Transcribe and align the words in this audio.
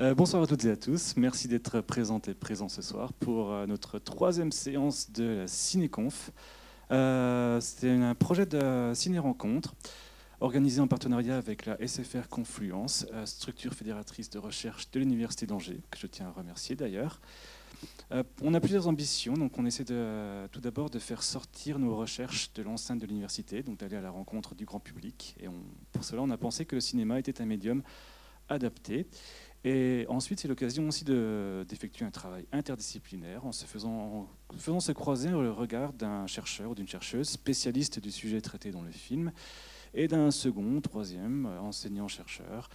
Euh, 0.00 0.12
bonsoir 0.12 0.42
à 0.42 0.46
toutes 0.48 0.64
et 0.64 0.72
à 0.72 0.76
tous. 0.76 1.14
Merci 1.16 1.46
d'être 1.46 1.80
présents 1.80 2.20
et 2.26 2.34
présents 2.34 2.68
ce 2.68 2.82
soir 2.82 3.12
pour 3.12 3.52
euh, 3.52 3.64
notre 3.66 4.00
troisième 4.00 4.50
séance 4.50 5.12
de 5.12 5.24
la 5.24 5.46
Cinéconf. 5.46 6.32
Euh, 6.90 7.60
C'est 7.60 7.92
un 7.92 8.16
projet 8.16 8.44
de 8.44 8.90
ciné-rencontre 8.92 9.76
organisé 10.40 10.80
en 10.80 10.88
partenariat 10.88 11.36
avec 11.36 11.64
la 11.64 11.78
SFR 11.86 12.28
Confluence, 12.28 13.06
structure 13.24 13.72
fédératrice 13.72 14.28
de 14.30 14.40
recherche 14.40 14.90
de 14.90 14.98
l'Université 14.98 15.46
d'Angers, 15.46 15.80
que 15.92 15.98
je 15.98 16.08
tiens 16.08 16.26
à 16.26 16.32
remercier 16.32 16.74
d'ailleurs. 16.74 17.20
On 18.42 18.52
a 18.52 18.60
plusieurs 18.60 18.88
ambitions, 18.88 19.34
donc 19.34 19.56
on 19.58 19.64
essaie 19.64 19.84
de, 19.84 20.46
tout 20.48 20.60
d'abord 20.60 20.90
de 20.90 20.98
faire 20.98 21.22
sortir 21.22 21.78
nos 21.78 21.96
recherches 21.96 22.52
de 22.52 22.62
l'enceinte 22.62 22.98
de 22.98 23.06
l'université, 23.06 23.62
donc 23.62 23.78
d'aller 23.78 23.96
à 23.96 24.00
la 24.00 24.10
rencontre 24.10 24.54
du 24.56 24.64
grand 24.64 24.80
public. 24.80 25.36
Et 25.40 25.46
pour 25.92 26.04
cela, 26.04 26.20
on 26.20 26.30
a 26.30 26.36
pensé 26.36 26.66
que 26.66 26.74
le 26.74 26.80
cinéma 26.80 27.18
était 27.18 27.40
un 27.40 27.46
médium 27.46 27.82
adapté. 28.48 29.06
Et 29.66 30.04
ensuite, 30.10 30.40
c'est 30.40 30.48
l'occasion 30.48 30.86
aussi 30.88 31.04
de- 31.04 31.64
d'effectuer 31.68 32.04
un 32.04 32.10
travail 32.10 32.46
interdisciplinaire 32.52 33.46
en 33.46 33.52
se 33.52 33.64
faisant, 33.64 34.28
en 34.50 34.58
faisant 34.58 34.80
se 34.80 34.92
croiser 34.92 35.30
le 35.30 35.50
regard 35.50 35.94
d'un 35.94 36.26
chercheur 36.26 36.72
ou 36.72 36.74
d'une 36.74 36.86
chercheuse 36.88 37.30
spécialiste 37.30 37.98
du 37.98 38.10
sujet 38.10 38.42
traité 38.42 38.70
dans 38.72 38.82
le 38.82 38.90
film 38.90 39.32
et 39.94 40.06
d'un 40.06 40.30
second, 40.30 40.80
troisième 40.82 41.46
euh, 41.46 41.60
enseignant-chercheur 41.60 42.68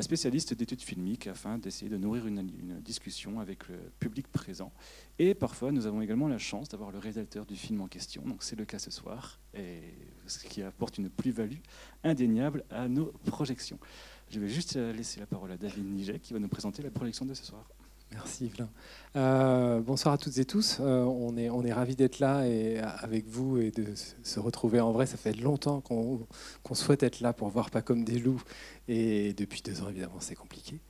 spécialiste 0.00 0.54
d'études 0.54 0.80
filmiques 0.80 1.26
afin 1.26 1.58
d'essayer 1.58 1.90
de 1.90 1.96
nourrir 1.96 2.26
une, 2.26 2.42
discussion 2.80 3.40
avec 3.40 3.68
le 3.68 3.76
public 3.98 4.26
présent. 4.28 4.72
Et 5.18 5.34
parfois, 5.34 5.72
nous 5.72 5.86
avons 5.86 6.00
également 6.00 6.28
la 6.28 6.38
chance 6.38 6.68
d'avoir 6.68 6.90
le 6.90 6.98
réalisateur 6.98 7.44
du 7.44 7.56
film 7.56 7.80
en 7.80 7.88
question, 7.88 8.22
donc 8.22 8.42
c'est 8.42 8.56
le 8.56 8.64
cas 8.64 8.78
ce 8.78 8.90
soir, 8.90 9.38
et 9.54 9.80
ce 10.26 10.44
qui 10.44 10.62
apporte 10.62 10.98
une 10.98 11.10
plus-value 11.10 11.60
indéniable 12.04 12.64
à 12.70 12.88
nos 12.88 13.12
projections. 13.26 13.78
Je 14.30 14.40
vais 14.40 14.48
juste 14.48 14.76
laisser 14.76 15.20
la 15.20 15.26
parole 15.26 15.52
à 15.52 15.56
David 15.56 15.84
Niget 15.84 16.18
qui 16.20 16.32
va 16.32 16.38
nous 16.38 16.48
présenter 16.48 16.82
la 16.82 16.90
projection 16.90 17.26
de 17.26 17.34
ce 17.34 17.44
soir. 17.44 17.68
Merci 18.14 18.46
Yvelin. 18.46 18.68
Euh, 19.16 19.80
bonsoir 19.80 20.14
à 20.14 20.18
toutes 20.18 20.36
et 20.38 20.44
tous. 20.44 20.78
Euh, 20.80 21.02
on 21.04 21.36
est, 21.36 21.48
on 21.48 21.64
est 21.64 21.72
ravis 21.72 21.96
d'être 21.96 22.18
là 22.18 22.46
et 22.46 22.78
avec 22.78 23.26
vous 23.26 23.58
et 23.58 23.70
de 23.70 23.86
se 24.22 24.40
retrouver 24.40 24.80
en 24.80 24.92
vrai. 24.92 25.06
Ça 25.06 25.16
fait 25.16 25.32
longtemps 25.32 25.80
qu'on 25.80 26.74
souhaite 26.74 27.02
être 27.02 27.20
là 27.20 27.32
pour 27.32 27.48
voir 27.48 27.70
pas 27.70 27.82
comme 27.82 28.04
des 28.04 28.18
loups. 28.18 28.42
Et 28.88 29.32
depuis 29.34 29.62
deux 29.62 29.82
ans, 29.82 29.88
évidemment, 29.88 30.20
c'est 30.20 30.34
compliqué. 30.34 30.80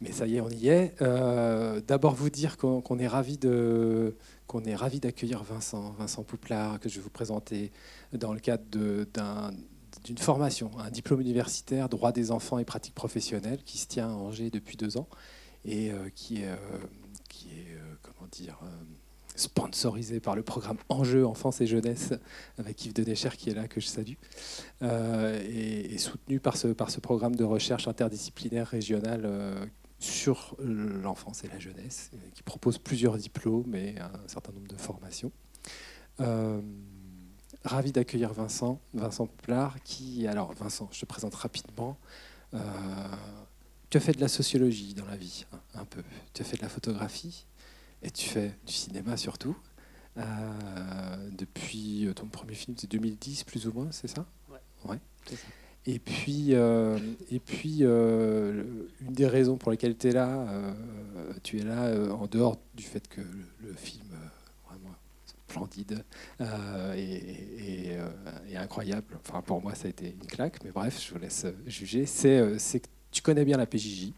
Mais 0.00 0.12
ça 0.12 0.26
y 0.26 0.36
est, 0.36 0.40
on 0.40 0.50
y 0.50 0.68
est. 0.68 0.94
Euh, 1.02 1.80
D'abord, 1.86 2.14
vous 2.14 2.30
dire 2.30 2.56
qu'on 2.56 2.98
est 2.98 3.08
ravis 3.08 3.38
ravi 4.74 5.00
d'accueillir 5.00 5.42
Vincent, 5.44 5.94
Vincent 5.98 6.22
Pouplard, 6.22 6.80
que 6.80 6.88
je 6.88 6.96
vais 6.96 7.02
vous 7.02 7.10
présenter 7.10 7.72
dans 8.12 8.32
le 8.32 8.40
cadre 8.40 8.64
d'une 10.04 10.18
formation, 10.18 10.70
un 10.78 10.90
diplôme 10.90 11.20
universitaire 11.20 11.88
droit 11.88 12.12
des 12.12 12.30
enfants 12.30 12.58
et 12.58 12.64
pratiques 12.64 12.94
professionnelles 12.94 13.62
qui 13.64 13.78
se 13.78 13.86
tient 13.86 14.08
à 14.08 14.12
Angers 14.12 14.50
depuis 14.50 14.76
deux 14.76 14.96
ans 14.96 15.08
et 15.64 15.90
euh, 15.90 16.08
qui 16.14 16.42
est, 16.42 16.48
euh, 16.48 16.56
euh, 17.46 17.94
comment 18.02 18.28
dire, 18.30 18.58
sponsorisé 19.36 20.20
par 20.20 20.36
le 20.36 20.42
programme 20.42 20.76
Enjeux 20.88 21.26
Enfance 21.26 21.60
et 21.60 21.66
Jeunesse 21.66 22.14
avec 22.58 22.84
Yves 22.84 22.94
Denecher 22.94 23.30
qui 23.36 23.50
est 23.50 23.54
là, 23.54 23.66
que 23.66 23.80
je 23.80 23.86
salue, 23.86 24.14
et, 24.82 25.98
soutenu 25.98 26.40
par 26.40 26.56
ce, 26.56 26.68
par 26.68 26.90
ce 26.90 27.00
programme 27.00 27.34
de 27.34 27.44
recherche 27.44 27.88
interdisciplinaire 27.88 28.68
régional 28.68 29.22
euh, 29.24 29.66
sur 29.98 30.56
l'enfance 30.60 31.44
et 31.44 31.48
la 31.48 31.58
jeunesse, 31.58 32.10
qui 32.34 32.42
propose 32.42 32.78
plusieurs 32.78 33.16
diplômes 33.16 33.74
et 33.74 33.98
un 33.98 34.28
certain 34.28 34.52
nombre 34.52 34.68
de 34.68 34.76
formations. 34.76 35.32
Ravi 37.64 37.92
d'accueillir 37.92 38.32
Vincent, 38.34 38.80
Vincent 38.92 39.26
Plard, 39.26 39.82
qui, 39.82 40.26
alors 40.26 40.52
Vincent, 40.52 40.88
je 40.92 41.00
te 41.00 41.06
présente 41.06 41.34
rapidement. 41.34 41.96
Euh, 43.94 43.98
tu 43.98 43.98
as 43.98 44.00
fait 44.00 44.12
de 44.12 44.20
la 44.20 44.28
sociologie 44.28 44.94
dans 44.94 45.06
la 45.06 45.16
vie, 45.16 45.44
hein, 45.52 45.60
un 45.74 45.84
peu. 45.84 46.02
Tu 46.32 46.42
as 46.42 46.44
fait 46.44 46.56
de 46.56 46.62
la 46.62 46.68
photographie 46.68 47.46
et 48.02 48.10
tu 48.10 48.28
fais 48.28 48.52
du 48.66 48.72
cinéma 48.72 49.16
surtout. 49.16 49.56
Euh, 50.16 50.22
depuis 51.32 52.08
ton 52.14 52.26
premier 52.26 52.54
film, 52.54 52.76
c'est 52.78 52.90
2010 52.90 53.44
plus 53.44 53.66
ou 53.66 53.72
moins, 53.72 53.88
c'est 53.90 54.08
ça? 54.08 54.26
Ouais. 54.50 54.58
Ouais. 54.88 54.98
C'est 55.26 55.36
ça. 55.36 55.46
Et 55.86 55.98
puis, 55.98 56.54
euh, 56.54 56.98
et 57.30 57.40
puis 57.40 57.78
euh, 57.82 58.64
une 59.02 59.12
des 59.12 59.26
raisons 59.26 59.58
pour 59.58 59.70
lesquelles 59.70 59.96
tu 59.96 60.08
es 60.08 60.12
là, 60.12 60.48
euh, 60.48 60.72
tu 61.42 61.58
es 61.58 61.62
là 61.62 61.84
euh, 61.84 62.10
en 62.10 62.26
dehors 62.26 62.58
du 62.74 62.84
fait 62.84 63.06
que 63.06 63.20
le, 63.20 63.68
le 63.68 63.74
film, 63.74 64.06
euh, 64.12 64.68
vraiment 64.68 64.94
splendide 65.46 66.02
euh, 66.40 66.94
et, 66.94 67.90
et, 67.90 67.96
euh, 67.98 68.08
et 68.48 68.56
incroyable, 68.56 69.18
enfin 69.20 69.42
pour 69.42 69.60
moi 69.60 69.74
ça 69.74 69.86
a 69.86 69.90
été 69.90 70.06
une 70.18 70.26
claque, 70.26 70.64
mais 70.64 70.70
bref, 70.70 70.98
je 71.06 71.12
vous 71.12 71.18
laisse 71.20 71.44
juger, 71.66 72.06
c'est 72.06 72.38
euh, 72.38 72.58
c'est 72.58 72.80
que 72.80 72.88
tu 73.14 73.22
connais 73.22 73.44
bien 73.44 73.56
la 73.56 73.66
PJJ. 73.66 74.12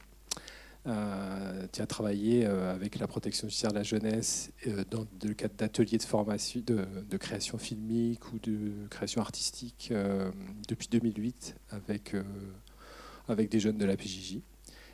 Euh, 0.87 1.67
tu 1.73 1.83
as 1.83 1.87
travaillé 1.87 2.47
euh, 2.47 2.73
avec 2.73 2.99
la 2.99 3.07
protection 3.07 3.49
judiciaire 3.49 3.73
de 3.73 3.77
la 3.77 3.83
jeunesse 3.83 4.53
euh, 4.69 4.85
dans 4.89 5.05
le 5.23 5.35
cadre 5.35 5.55
d'ateliers 5.55 5.99
de 5.99 6.03
formation, 6.05 6.63
de, 6.65 6.87
de 7.09 7.17
création 7.17 7.59
filmique 7.59 8.33
ou 8.33 8.39
de 8.39 8.73
création 8.89 9.21
artistique 9.21 9.93
depuis 10.69 10.89
2008 10.89 11.57
avec, 11.71 12.15
avec 13.29 13.51
des 13.51 13.61
jeunes 13.61 13.79
de 13.79 13.85
la 13.85 13.97
PJJ. 13.97 14.39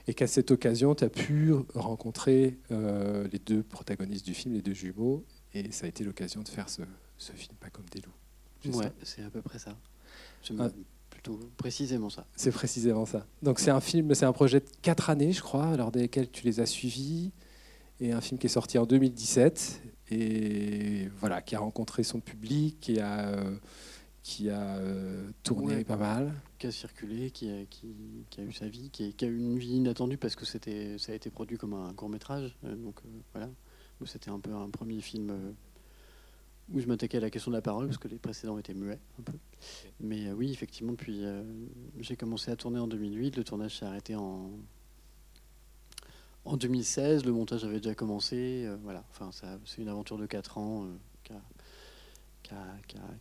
Et 0.08 0.14
qu'à 0.14 0.26
cette 0.26 0.50
occasion, 0.50 0.96
tu 0.96 1.04
as 1.04 1.08
pu 1.08 1.52
rencontrer 1.74 2.58
les 2.70 3.38
deux 3.38 3.62
protagonistes 3.62 4.24
du 4.24 4.34
film, 4.34 4.54
les 4.54 4.62
deux 4.62 4.74
jumeaux, 4.74 5.24
et 5.54 5.70
ça 5.70 5.86
a 5.86 5.88
été 5.88 6.02
l'occasion 6.02 6.42
de 6.42 6.48
faire 6.48 6.68
ce, 6.68 6.82
ce 7.18 7.32
film 7.32 7.54
Pas 7.60 7.70
comme 7.70 7.84
des 7.92 8.00
loups. 8.00 8.76
Ouais, 8.78 8.90
c'est 9.04 9.22
à 9.22 9.30
peu 9.30 9.42
près 9.42 9.60
ça. 9.60 9.76
Plutôt 11.22 11.38
précisément 11.56 12.10
ça. 12.10 12.26
C'est 12.36 12.50
précisément 12.52 13.06
ça. 13.06 13.26
Donc 13.42 13.60
c'est 13.60 13.70
un 13.70 13.80
film, 13.80 14.14
c'est 14.14 14.24
un 14.26 14.32
projet 14.32 14.60
de 14.60 14.66
quatre 14.82 15.10
années, 15.10 15.32
je 15.32 15.40
crois, 15.42 15.76
lors 15.76 15.90
desquelles 15.92 16.30
tu 16.30 16.44
les 16.44 16.60
as 16.60 16.66
suivis, 16.66 17.30
et 18.00 18.12
un 18.12 18.20
film 18.20 18.38
qui 18.38 18.46
est 18.46 18.50
sorti 18.50 18.78
en 18.78 18.86
2017 18.86 19.82
et 20.10 21.08
voilà, 21.20 21.40
qui 21.40 21.54
a 21.54 21.60
rencontré 21.60 22.02
son 22.02 22.20
public, 22.20 22.78
qui 22.80 22.98
a 23.00 23.28
euh, 23.28 23.56
qui 24.22 24.50
a 24.50 24.76
euh, 24.76 25.30
tourné 25.42 25.76
Ouais. 25.76 25.84
pas 25.84 25.96
mal. 25.96 26.32
Qui 26.58 26.68
a 26.68 26.70
circulé, 26.72 27.30
qui 27.30 27.50
a, 27.50 27.64
qui, 27.68 27.88
qui 28.30 28.40
a 28.40 28.44
eu 28.44 28.52
sa 28.52 28.68
vie, 28.68 28.90
qui 28.90 29.04
a, 29.08 29.12
qui 29.12 29.24
a 29.24 29.28
eu 29.28 29.36
une 29.38 29.58
vie 29.58 29.74
inattendue 29.76 30.16
parce 30.16 30.36
que 30.36 30.44
c'était, 30.44 30.96
ça 30.98 31.10
a 31.12 31.14
été 31.14 31.28
produit 31.30 31.56
comme 31.56 31.74
un 31.74 31.92
court 31.92 32.08
métrage. 32.08 32.56
donc 32.62 32.96
euh, 33.04 33.08
voilà, 33.32 33.48
où 34.00 34.06
c'était 34.06 34.30
un 34.30 34.38
peu 34.38 34.52
un 34.52 34.68
premier 34.70 35.00
film 35.00 35.32
où 36.72 36.80
je 36.80 36.86
m'attaquais 36.86 37.18
à 37.18 37.20
la 37.20 37.30
question 37.30 37.50
de 37.50 37.56
la 37.56 37.62
parole 37.62 37.86
parce 37.86 37.98
que 37.98 38.08
les 38.08 38.18
précédents 38.18 38.58
étaient 38.58 38.74
muets 38.74 39.00
un 39.18 39.22
peu. 39.22 39.38
Mais 40.00 40.28
euh, 40.28 40.32
oui, 40.32 40.50
effectivement, 40.52 40.92
depuis 40.92 41.24
euh, 41.24 41.42
j'ai 42.00 42.16
commencé 42.16 42.50
à 42.50 42.56
tourner 42.56 42.78
en 42.78 42.86
2008. 42.86 43.36
Le 43.36 43.44
tournage 43.44 43.78
s'est 43.78 43.84
arrêté 43.84 44.14
en 44.16 44.50
en 46.44 46.56
2016. 46.56 47.24
Le 47.24 47.32
montage 47.32 47.64
avait 47.64 47.78
déjà 47.78 47.94
commencé. 47.94 48.64
euh, 48.66 48.76
voilà, 48.82 49.04
enfin 49.10 49.30
c'est 49.64 49.82
une 49.82 49.88
aventure 49.88 50.18
de 50.18 50.26
4 50.26 50.58
ans. 50.58 50.88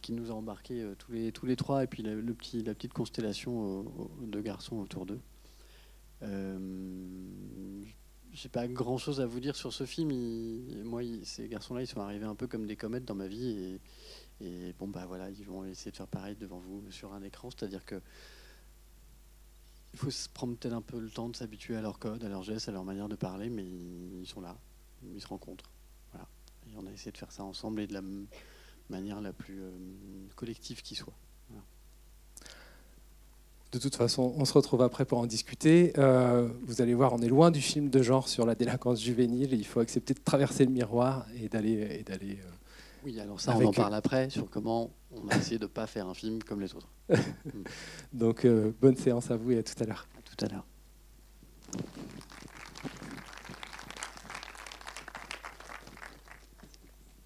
qui 0.02 0.12
nous 0.12 0.30
a 0.30 0.34
embarqués 0.34 0.86
tous, 0.98 1.12
les, 1.14 1.32
tous 1.32 1.56
trois, 1.56 1.84
et 1.84 1.88
puis 1.88 2.04
la, 2.04 2.14
le 2.14 2.34
petit, 2.34 2.64
la 2.64 2.74
petite 2.74 2.92
constellation 2.92 3.86
de 4.22 4.42
garçons 4.42 4.78
autour 4.78 5.06
d'eux. 5.06 5.22
J'ai 8.42 8.50
pas 8.50 8.68
grand 8.68 8.98
chose 8.98 9.22
à 9.22 9.28
vous 9.28 9.40
dire 9.40 9.56
sur 9.56 9.72
ce 9.72 9.86
film. 9.86 10.10
Il- 10.10 10.84
moi, 10.84 11.04
ces 11.24 11.48
garçons-là, 11.48 11.84
ils 11.84 11.88
sont 11.88 12.02
arrivés 12.02 12.26
un 12.26 12.34
peu 12.34 12.48
comme 12.48 12.66
des 12.66 12.76
comètes 12.76 13.06
dans 13.06 13.14
ma 13.14 13.28
vie, 13.28 13.80
et, 14.40 14.74
bon, 14.80 14.88
bah 14.88 15.06
voilà, 15.06 15.30
ils 15.30 15.46
vont 15.46 15.64
essayer 15.64 15.92
de 15.92 15.96
faire 15.96 16.08
pareil 16.08 16.36
devant 16.36 16.58
vous 16.58 16.84
sur 16.90 17.14
un 17.14 17.22
écran, 17.22 17.52
c'est-à-dire 17.52 17.86
que 17.86 18.02
il 19.94 20.00
faut 20.00 20.10
se 20.10 20.28
prendre 20.28 20.56
peut-être 20.58 20.74
un 20.74 20.82
peu 20.82 21.00
le 21.00 21.12
temps 21.12 21.30
de 21.30 21.36
s'habituer 21.36 21.76
à 21.76 21.82
leur 21.82 22.00
code, 22.00 22.24
à 22.24 22.30
leurs 22.30 22.42
gestes, 22.42 22.68
à 22.68 22.72
leur 22.72 22.84
manière 22.84 23.10
de 23.10 23.16
parler, 23.16 23.52
mais 23.52 23.64
ils 23.64 24.26
sont 24.26 24.42
là, 24.42 24.58
ils 25.04 25.22
se 25.22 25.28
rencontrent. 25.28 25.70
Voilà. 26.12 26.28
Et 26.66 26.76
on 26.78 26.88
a 26.88 26.92
essayé 26.92 27.12
de 27.12 27.18
faire 27.18 27.32
ça 27.32 27.44
ensemble 27.44 27.82
et 27.82 27.88
de 27.88 27.94
la 27.94 28.02
manière 28.90 29.22
la 29.22 29.34
plus 29.34 29.62
euh, 29.62 29.72
collective 30.36 30.82
qui 30.82 30.96
soit. 30.96 31.14
De 33.72 33.80
toute 33.80 33.96
façon, 33.96 34.34
on 34.38 34.44
se 34.44 34.52
retrouve 34.54 34.82
après 34.82 35.06
pour 35.06 35.18
en 35.20 35.26
discuter. 35.26 35.94
Euh, 35.98 36.50
vous 36.66 36.82
allez 36.82 36.94
voir, 36.94 37.14
on 37.14 37.20
est 37.22 37.30
loin 37.30 37.52
du 37.52 37.62
film 37.62 37.90
de 37.90 38.02
genre 38.02 38.28
sur 38.28 38.46
la 38.46 38.54
délinquance 38.54 39.02
juvénile. 39.02 39.54
Il 39.54 39.66
faut 39.66 39.80
accepter 39.80 40.14
de 40.14 40.20
traverser 40.20 40.66
le 40.66 40.72
miroir 40.72 41.26
et 41.42 41.48
d'aller 41.48 41.98
et 42.00 42.04
d'aller. 42.04 42.40
euh, 42.42 42.52
Oui, 43.06 43.18
alors 43.20 43.40
ça, 43.40 43.56
on 43.58 43.66
en 43.66 43.72
parle 43.72 43.96
après 43.96 44.30
sur 44.30 44.50
comment 44.50 44.92
on 45.12 45.28
a 45.30 45.38
essayé 45.38 45.58
de 45.58 45.64
ne 45.64 45.70
pas 45.70 45.88
faire 45.88 46.08
un 46.08 46.14
film 46.14 46.44
comme 46.44 46.60
les 46.60 46.74
autres. 46.76 46.90
Donc 48.14 48.44
euh, 48.44 48.74
bonne 48.82 48.98
séance 48.98 49.32
à 49.32 49.38
vous 49.38 49.52
et 49.52 49.60
à 49.60 49.64
tout 49.64 49.82
à 49.82 49.86
l'heure. 49.86 50.06
À 50.18 50.22
tout 50.22 50.46
à 50.46 50.50
l'heure. 50.50 50.66